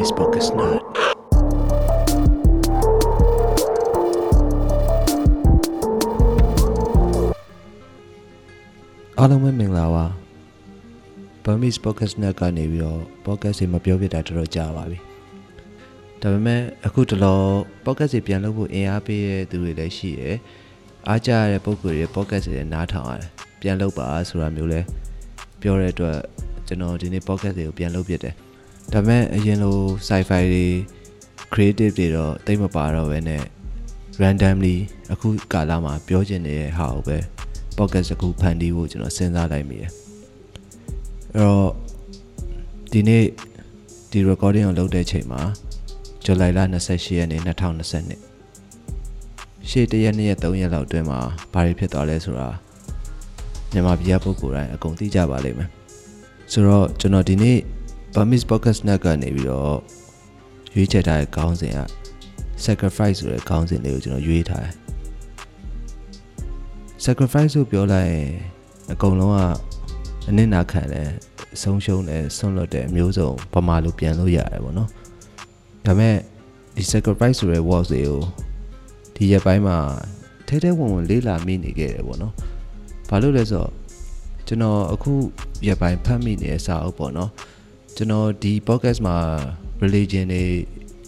[0.00, 0.82] Burmese Podcast Nerd.
[9.18, 10.04] အားလုံးပဲမင်္ဂလာပါ
[11.44, 14.98] Burmese Podcast Nerd ကနေပြီးတော့ podcast တွေမပြောပြတာတော်တော်ကြာပါပြီ
[16.20, 17.38] ဒါပေမဲ့အခုတလော
[17.84, 20.36] podcast တွေပြန်လုပ်ဖို့အင်အားပေးတဲ့သူတွေလည်းရှိရယ်
[21.08, 23.30] အားကြရတဲ့ပုံကိုယ်တွေ podcast တွေနားထောင်ရတယ်
[23.60, 24.80] ပြန်လုပ်ပါဆိုတာမျိုးလဲ
[25.60, 26.18] ပြောတဲ့အတွက်
[26.66, 28.34] ကျွန်တော်ဒီနေ့ podcast တွေကိုပြန်လုပ်ပြတယ်
[28.92, 29.76] ဒါပေမဲ့အရင်လို
[30.08, 30.66] sci-fi တွေ
[31.52, 33.42] creative တွေတော့တိတ်မပါတော့ဘဲနဲ့
[34.22, 34.76] randomly
[35.12, 37.18] အခုကာလမှာပြောချင်နေတဲ့ဟာကိုပဲ
[37.76, 39.90] podcast တစ်ခုဖန်တီးဖို့ကျွန်တော်စဉ်းစားလိုက်မိတယ်
[41.34, 41.70] အဲ့တော့
[42.92, 43.24] ဒီနေ့
[44.10, 45.40] ဒီ recording ကိုလုပ်တဲ့ချိန်မှာ
[46.24, 51.18] ဇူလိုင်လ28ရက်နေ့2022ရှေ့တရက်နေ့ရက်3ရက်လောက်အတွင်းမှာ
[51.52, 52.48] ဘာတွေဖြစ်သွားလဲဆိုတာ
[53.72, 55.68] မြန်မာပြည်ပုဂ္ဂိုလ်တိုင်းအကုန်သိကြပါလိမ့်မယ်
[56.52, 57.56] ဆိုတော့ကျွန်တော်ဒီနေ့
[58.14, 59.78] Burmese Podcast Net ကနေပြီးတော့
[60.74, 61.80] ရွေးချယ်ထားတဲ့ခေါင်းစဉ်က
[62.64, 64.74] sacrifice ဆိုတဲ့ခေါင်းစဉ်လေးကိုကျွန်တော်ရွေးထားတယ်
[67.04, 68.28] sacrifice ဆိုပြောလိုက်ရင်
[68.92, 69.38] အကုန်လုံးက
[70.28, 71.08] အနစ်နာခံတယ်
[71.62, 74.88] ဆုံးရှုံးတယ်ဆွန့်လွတ်တယ်အမျိုးစုံပမာလို့ပြန်လို့ရတယ်ပေါ့နော်
[75.86, 76.16] ဒါပေမဲ့
[76.76, 78.18] ဒီ sacrifice ဆိုတဲ့ word တွေကို
[79.16, 79.78] ဒီရက်ပိုင်းမှာ
[80.48, 82.34] ထဲထဲဝင်ဝင်လေးလာမိနေခဲ့တယ်ပေါ့နော်
[83.08, 83.70] ဘာလို့လဲဆိုတော့
[84.46, 85.12] ကျွန်တော်အခု
[85.66, 87.30] ရက်ပိုင်းဖတ်မိနေတဲ့စာအုပ်ပေါ့နော်
[87.96, 89.16] ကျွန်တော်ဒီ podcast မှာ
[89.82, 90.44] religion တွေ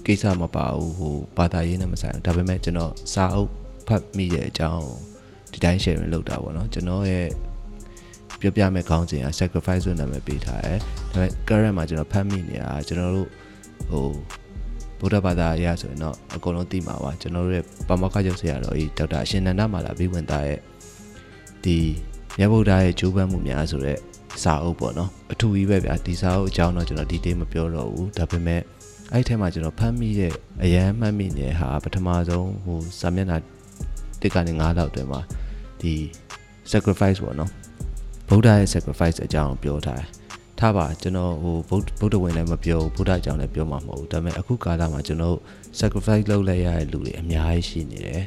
[0.06, 3.50] ကိစ္စမပါဘူးဟိုဘာသာရေးနဲ့မဆိုင်ဘူးဒါပေမဲ့ကျွန်တော်စာအုပ်
[3.86, 4.86] ဖတ်မိတဲ့အကြောင်း
[5.52, 7.28] ဒီတိုင်း sharing လုပ်တာပေါ့နော်ကျွန်တော်ရဲ့
[8.40, 10.78] ပြောပြမဲ့ခေါင်းစဉ်က sacrifice ဆိုနာမည်ပေးထားတယ်
[11.12, 13.28] ဒါပေမဲ့ current မှာကျွန်တော်ဖတ်မိနေတာကျွန်တော်တို့
[13.90, 14.06] ဟို
[15.00, 20.60] ဗုဒ္ဓဘာသာအရာဆိုရင်တော့အကုန်လုံးသိမှာပါကျွန်တော်တို့ရဲ့ပမောက္ခချုပ်ဆရာတော်ကြီးဒေါက်တာအရှင်နန္ဒမာလာဘိဝင်သားရဲ့
[21.64, 21.78] ဒီ
[22.38, 23.98] မြတ်ဗုဒ္ဓရဲ့ဂျိုးပန်းမှုများဆိုတဲ့
[24.42, 28.60] စာအုပ်ပေါ့နော်အထူးကြီးပဲဗျာဒီစာအုပ်အကြောင်းတော့ကျွန်တော်ဒီတေးမပြောတော့ဘူးဒါပေမဲ့
[29.12, 33.38] အဲ့ထဲမှာကျွန်တော်ဖတ်မိတဲ့အရန်မှတ်မိနေတဲ့ဟာပထမဆုံးဟိုစာမျက်နှာ
[34.22, 35.20] တစ်ကနေ9လောက်တွင်မှာ
[35.80, 35.94] ဒီ
[36.72, 37.50] sacrifice ပေါ့နော်
[38.28, 40.08] ဗုဒ္ဓရဲ့ sacrifice အကြောင်းပြောထားတယ်
[40.58, 41.56] ထားပါကျွန်တော်ဟို
[42.00, 45.36] ဗုဒ္ဓဝင်လည်းမပြောဘူးဗုဒ္ဓအကြောင်းလည်းပြောမှာမဟုတ်ဘူးဒါပေမဲ့အခုကာလမှာကျွန်တော်
[45.80, 48.22] sacrifice လုပ်လိုက်ရတဲ့လူတွေအများကြီးရှိနေတယ်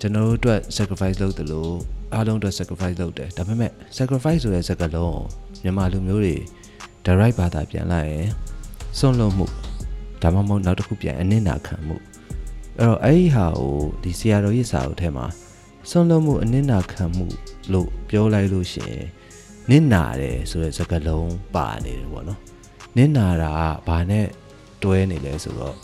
[0.00, 1.74] ကျွန်တော်တို့အတွက် sacrifice လုပ်တယ်လို့
[2.14, 5.22] အားလုံးအတွက် sacrifice လုပ်တယ်ဒါပေမဲ့ sacrifice ဆိုတဲ့စကားလုံး
[5.62, 6.36] မြန်မာလူမျိုးတွေ
[7.06, 8.28] direct ဘာသာပြန်လိုက်ရင်
[8.98, 9.46] စွန့်လွတ်မှု
[10.22, 11.96] ဒါမှမဟုတ်နောက်တစ်ခုပြန်အနစ်နာခံမှု
[12.78, 15.26] အဲ့တော့အဲ့ဒီဟာကိုဒီဆရာတော်ရဲ့စာအုပ်ထဲမှာ
[15.90, 17.26] စွန့်လွတ်မှုအနစ်နာခံမှု
[17.72, 19.06] လို့ပြောလိုက်လို့ရှိရင်
[19.70, 22.40] နစ်နာတယ်ဆိုတဲ့စကားလုံးပါနေတယ်ပေါ့နော်
[22.96, 24.26] နစ်နာတာကဘာနဲ့
[24.82, 25.76] တွဲနေလဲဆိုတော့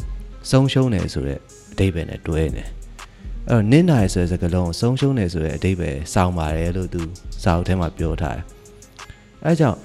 [0.50, 1.38] ဆုံးရှုံးတယ်ဆိုတဲ့
[1.72, 2.77] အဓိပ္ပာယ်နဲ့တွဲနေတယ်အဲ့
[3.50, 7.02] တော့နင်းနိုင်ဆိုတဲ့စကားလုံးကိုဆုံးရှုံးနေဆိုတဲ့အတိတ်ပဲစောင်းပါတယ်လို့သူ
[7.42, 8.44] စာအုပ်ထဲမှာပြောထားတယ်။
[9.44, 9.78] အဲကြောင့်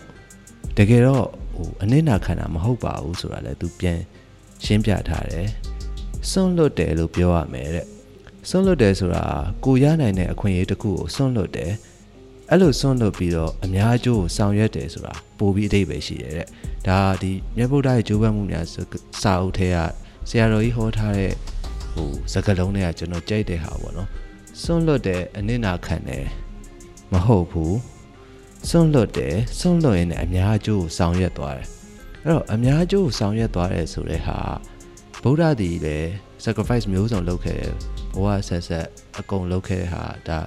[0.77, 1.25] တကယ်တော့
[1.55, 3.99] ဟိုအနစ်နာခံတာမဟုတ်ပါဘူးဆိုတာလည်းသူပြန်
[4.65, 5.47] ရှင်းပြထားတယ်။
[6.29, 7.85] စွန့်လွတ်တယ်လို့ပြောရမယ်တဲ့။
[8.49, 9.23] စွန့်လွတ်တယ်ဆိုတာ
[9.65, 11.71] ကိုရနိုင်တဲ့အခွင့်အရေးတစ်ခုကိုစွန့်လွတ်တယ်။
[12.49, 16.47] အဲ့လိုစွန့်လွတ်ပြီးတော့အများအကျိုးကိုဆောင်ရွက်တယ်ဆိုတာပိုပြီးအတိတ်ပဲရှိတယ်တဲ့။
[16.87, 18.65] ဒါဒီမြတ်ဗုဒ္ဓရဲ့ကြိုးပမ်းမှုများ
[19.23, 19.77] စာအုပ်ထဲက
[20.29, 21.33] ဆရာတော်ကြီးဟောထားတဲ့
[21.93, 24.09] ဟိုစကလုံးတွေကကျွန်တော်ကြိုက်တဲ့ဟာပေါ့နော်
[24.61, 26.25] စွန့်လွတ်တဲ့အနစ်နာခံတယ်
[27.11, 27.77] မဟုတ်ဘူး
[28.69, 31.67] စွန့်လွတ်တယ်စွန့်လွတ်ရင်လည်းအများအကျိုးကိုဆောင်ရွက်သွားတယ်
[32.23, 34.37] အဲ့တော့အများအကျိုးကိုဆောင်ရွက်သွားတယ်ဆိုတဲ့ဟာ
[35.23, 36.09] ဗုဒ္ဓတည်လည်း
[36.43, 37.73] sacrifice မျိုးစုံလုပ်ခဲ့တယ်
[38.13, 38.87] ဘဝဆက်ဆက်
[39.19, 40.39] အကုန်လုပ်ခဲ့တဲ့ဟာဒါ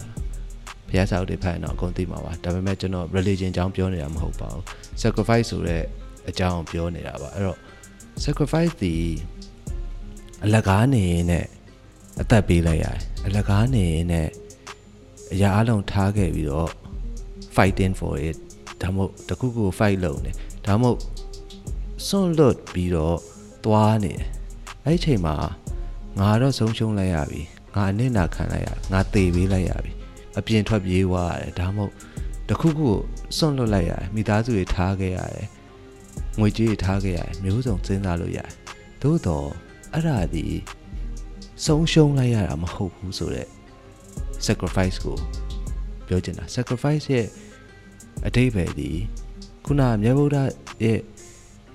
[0.89, 4.63] ဘုရားစာအုပ်တွေဖတ်ရင်တော့အကုန်သိမှာပါဒါပေမဲ့ကျွန်တော် religion အကြောင်းပြောနေတာမဟုတ်ပါဘူး
[5.03, 5.83] sacrifice ဆိုတဲ့
[6.29, 7.59] အကြောင်းပြောနေတာပါအဲ့တော့
[8.25, 9.05] sacrifice တည်
[10.45, 11.47] အလကားနေရင်နဲ့
[12.21, 14.29] အသက်ပေးလိုက်ရတယ်အလကားနေရင်နဲ့
[15.33, 16.71] အရာအလုံးထားခဲ့ပြီးတော့
[17.57, 18.37] fighting for it
[18.83, 20.33] ဒါမှမဟုတ်တခုခု fight လုပ်နေ
[20.67, 21.01] ဒါမှမဟုတ်
[22.07, 23.19] စွန့်လွတ်ပြီးတော့
[23.65, 24.25] သွားနေတယ်
[24.85, 25.37] အဲ့ဒီချိန်မှာ
[26.19, 27.43] ငါတော့ဆုံးရှုံးလိုက်ရပြီ
[27.75, 29.93] ငါအနစ်နာခံလိုက်ရငါသေပေးလိုက်ရပြီ
[30.39, 31.93] အပြင်ထွက်ပြေးသွားရတယ်ဒါမှမဟုတ်
[32.49, 32.91] တခုခု
[33.37, 35.49] စွန့်လွတ်လိုက်ရတယ်မိသားစုတွေထားခဲ့ရတယ်
[36.39, 38.51] ငွေကြေးတွေထားခဲ့ရတယ်မျိုးစုံစဉ်းစားလို့ရတယ်
[39.03, 39.49] သို့တော့
[39.93, 40.45] အဲ့ဒါဒီ
[41.65, 43.49] ဆုံးရှုံးလိုက်ရတာမဟုတ်ဘူးဆိုတော့
[44.47, 45.17] sacrifice ကို
[46.07, 47.27] ပြောချင်တာ sacrifice ရဲ့
[48.27, 48.91] အတိတ်ပဲဒီ
[49.65, 50.37] ခုနမြတ်ဗုဒ္ဓ
[50.85, 51.01] ရဲ့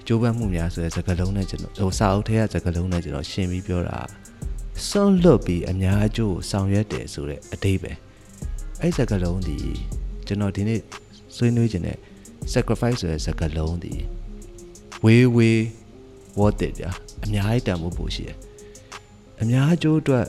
[0.08, 4.00] ကြိုးပမ်းမှုများဆိုတဲ့စကားလုံးနဲ့ကျွန်တော်ဟိုစာအုပ်ထဲကစကားလုံးနဲ့ကျွန်တော်ရှင်းပြီးပြောတာ
[4.88, 7.92] စွန့်လွတ်ပြီးအများအကျိုးဆောင်ရွက်တယ်ဆိုတဲ့အတိတ်ပဲ
[8.82, 9.58] အဲ့စကားလုံးဒီ
[10.28, 10.80] ကျွန်တော်ဒီနေ့
[11.36, 11.98] ဆွေးနွေးခြင်းနဲ့
[12.54, 13.94] sacrifice ဆိုတဲ့စကားလုံးဒီ
[15.06, 15.58] way way
[16.40, 16.92] worth it ကြာ
[17.24, 18.38] အများကြီးတန်ဖို့ပို့ရှိတယ်
[19.42, 20.26] အများအကျိုးအတွက်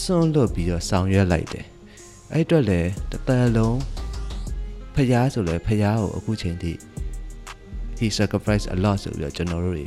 [0.00, 1.66] စွန့်လွတ်ပြီးတော့ဆောင်ရွက်လိုက်တယ်
[2.32, 3.78] အဲ့အတွက်လည်းတသက်လုံး
[4.94, 6.72] ဖျားဆိုလဲဖျားကိုအခုချိန်ထိ
[7.98, 9.86] he sacrificed a lot ဆိုပြီးတော့ကျွန်တော်တို့တွေ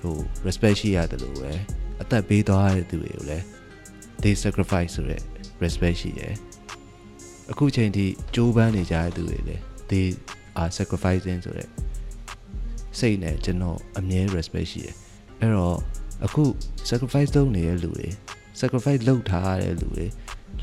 [0.00, 0.16] ဟို
[0.46, 1.52] respect ရှိရတယ်လို့ပဲ
[2.02, 3.44] အသက်ပေးသွားတဲ့သူတွေကိုလည်း
[4.22, 5.22] they sacrifice ဆိုတဲ့
[5.62, 6.34] respect ရှိတယ်
[7.50, 10.06] အခုချိန်ထိကြိုးပမ်းနေကြတဲ့သူတွေလည်း they
[10.60, 11.68] are sacrificing ဆိုတဲ့
[13.00, 14.94] စိတ်နဲ့ကျွန်တော်အမြဲ respect ရှိတယ်
[15.40, 15.78] အဲ့တော့
[16.24, 16.44] အခု
[16.88, 18.08] sacrifice လုပ်နေတဲ့လူတွေ
[18.60, 20.06] sacrifice လုပ်ထားရတဲ့လူတွေ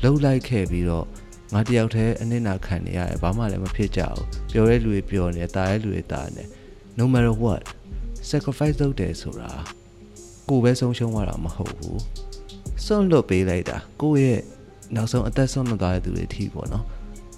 [0.04, 1.06] လုပ်လိုက်ခဲ့ပြီးတော့
[1.54, 6.44] ငါတယောက်တည်းအနစ်နာခံနေရတယ်ဘာမှလည်းမဖြစ်ကြဘူးပျော်တဲ့လူတွေပျော်နေတာတဲ့လူတွေတာနေ
[6.98, 7.62] no matter what
[8.30, 9.50] sacrifice လုပ်တယ်ဆိုတာ
[10.48, 12.00] ကိုယ်ပဲဆုံးရှုံးသွားတာမဟုတ်ဘူး
[12.84, 14.40] စွန့်လွတ်ပေးလိုက်တာကိုယ့်ရဲ့
[14.94, 16.84] နောက်ဆုံးအသက်ဆုံးသွားတဲ့သူတွေအထိပေါ့နော်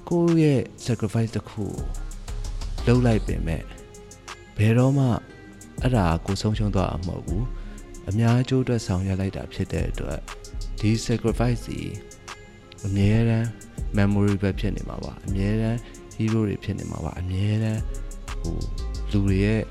[0.09, 1.65] ကိုယ့်ရဲ့ sacrifice တစ်ခု
[2.87, 3.63] လုပ်လိုက်ပင်မဲ့
[4.59, 5.07] ဘယ်တော့မှ
[5.83, 7.45] အဲ့ဒါကိုဆုံးရှုံးသွားမှာမဟုတ်ဘူး
[8.09, 10.19] အများကျိုးအတွက်ဆောင်ရွက်လိုက်တာဖြစ်တဲ့အတွက်
[10.79, 11.93] ဒီ sacrifice ကြီး
[12.87, 13.49] အမြဲတမ်း
[13.97, 15.79] memory ပဲဖြစ်နေမှာပါအမြဲတမ်း
[16.17, 17.81] hero တွေဖြစ်နေမှာပါအမြဲတမ်း
[18.41, 18.59] ဟို
[19.11, 19.63] လူတွေရဲ့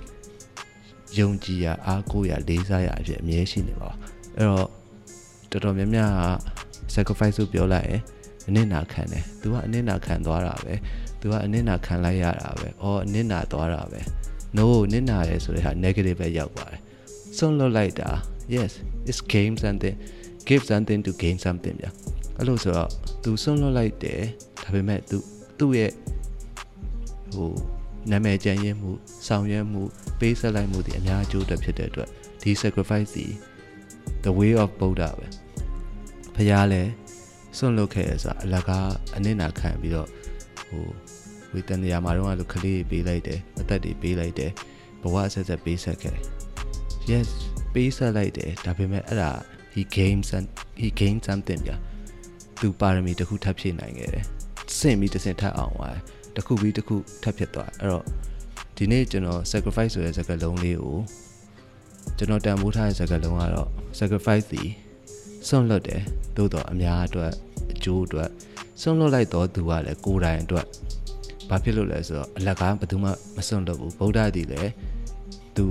[1.19, 3.91] ယုံကြည်ရာအားကိုးရာလေးစားရာအဖြစ်အမြဲရှိနေပါ
[4.35, 4.67] အဲ့တော့
[5.51, 6.23] တော်တော်များများက
[6.93, 8.01] sacrifice လို့ပြောလိုက်ရင်
[8.47, 10.73] အနစ်နာခံတယ်။ तू ကအနစ်နာခံသွားတာပဲ။
[11.19, 14.01] तू ကအနစ်နာခံလိုက်ရတာပဲ။အော်အနစ်နာသွားတာပဲ။
[14.57, 16.79] no နစ်နာရဲဆိုတဲ့ဟာ negative ပဲရောက်ပါတယ်။
[17.37, 18.09] ဆုံးလွတ်လိုက်တာ
[18.55, 18.71] yes
[19.09, 19.95] it's game something
[20.47, 21.87] give something to gain something ဗျ။
[22.37, 22.89] အဲ့လိုဆိုတော့
[23.23, 24.21] तू ဆုံးလွတ်လိုက်တယ်
[24.63, 25.17] ဒါပေမဲ့ तू
[25.59, 25.91] သူ့ရဲ့
[27.33, 27.51] ဟို
[28.11, 28.91] နာမည်ကျန်ရင်းမှု
[29.27, 29.81] ဆောင်ရွက်မှု
[30.19, 32.09] ပေးဆက်လိုက်မှုဒီအများအကျိုးတက်ဖြစ်တဲ့အတွက်
[32.41, 33.25] ဒီ sacrifice ဒီ
[34.23, 35.27] the way of Buddha ပဲ
[36.35, 36.83] ဖះလဲ
[37.57, 40.09] စွန့်လွတ်ခဲ့ရဆိုအလကားအနစ်နာခံပြီးတော့
[40.67, 40.85] ဟို
[41.53, 44.51] ဝေတန်တရားမှာတော့အဲ့လိုကလေးပေးလိုက်တယ်အသက်တွေပေးလိုက်တယ်
[45.01, 46.17] ဘဝဆက်ဆက်ပေးဆက်ခဲ့
[47.11, 47.27] yes
[47.73, 49.31] ပေးဆက်လိုက်တယ်ဒါပေမဲ့အဲ့ဒါ
[49.73, 50.47] he gained some
[50.81, 51.71] he gained something ပြ
[52.61, 54.25] သူပါရမီတစ်ခုထပ်ဖြည့်နိုင်ခဲ့တယ်
[54.77, 55.97] စင့်ပြီးတစ်စင်ထပ်အောင်သွား
[56.35, 58.05] တစ်ခုပြီးတစ်ခုထပ်ဖြစ်သွားအဲ့တော့
[58.77, 60.97] ဒီနေ့ကျွန်တော် sacrifice ဆိုတဲ့စကားလုံးလေးကို
[62.17, 63.69] ကျွန်တော်တန်ဖိုးထားတဲ့စကားလုံးကတော့
[63.99, 64.63] sacrifice ဒီ
[65.47, 66.01] စွန့်လွတ်တယ်
[66.37, 67.31] သို့တော့အများအတွက်
[67.71, 68.29] အကျိုးအတွက်
[68.81, 70.65] စွန့်လွတ်လိုက်တော့သူကလည်းကိုယ်တိုင်အတွက်
[71.49, 74.71] ဘာဖြစ်လို့လဲဆိုတော့အလကားဘယ်သူမှမစွန့်လွတ်ဘူးဗုဒ္ဓတည်လည်း
[75.57, 75.65] သူ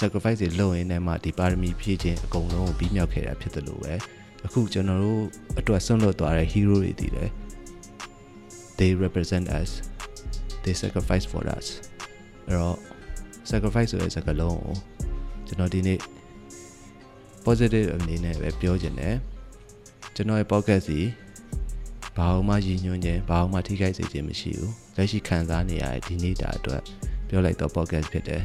[0.00, 3.94] sacrifice တွေလုပ်ရင်းနဲ့မှဒီပါရမီဖြည့်ခြင်းအကုန်လုံးကိုပြီးမြောက်ခဲ့တာဖြစ်တယ်လို့ပဲ
[4.46, 5.22] အခုကျွန်တော်တို့
[5.58, 7.30] အတွက်စွန့်လွတ်သွားတဲ့ hero တွေတည်တယ်
[8.78, 9.70] they represent us
[10.62, 11.66] they sacrifice for us
[12.46, 12.76] အဲ့တော့
[13.50, 14.74] sacrifice ဆိုတဲ့စကားလုံးကို
[15.46, 15.98] ကျွန်တော်ဒီနေ့
[17.46, 19.16] positive အနေနဲ့ပဲပြောချင်တယ်
[20.14, 21.00] ကျွန်တော်ရဲ့ podcast စီ
[22.20, 26.82] ဘာမှရည်ညွှန်းခြင်းဘာမှထိခိုက်စေခြင်းမရှိဘူးလက်ရှိခံစားနေရတဲ့ဒီနေ့တာအတွက်
[27.28, 28.42] ပြောလိုက်တော့ podcast ဖြစ်တယ်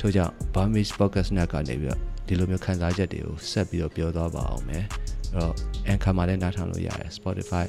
[0.00, 4.84] ထို့ကြောင့် Burmese podcast နဲ့ကနေပြီးတော့ဒီလိုမျိုးခံစားချက်တွေကိုဆက်ပြီးတော့ပြောသွားပါအောင်မယ်
[5.34, 5.54] အဲ့တော့
[5.92, 7.66] Anchor မှာလည်းနားထောင်လို့ရတယ် Spotify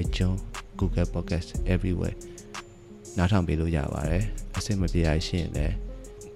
[0.00, 0.40] iTunes
[0.78, 2.16] Google Podcast everywhere
[3.18, 4.24] နားထောင်ပေးလို့ရပါတယ်
[4.56, 5.74] အဆင်မပြေရရှရင်လည်း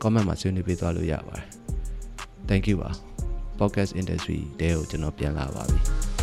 [0.03, 1.47] comment မှာဆွေးနွေးပေးသွားလို့ရပါတယ်
[2.49, 2.91] thank you ပါ
[3.61, 6.16] podcast industry တဲကိုကျွန်တော်ပြန်လာပါပြီ